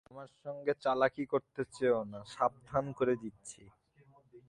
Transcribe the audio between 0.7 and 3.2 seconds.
চালাকি করতে চেয়ো না, সাবধান করে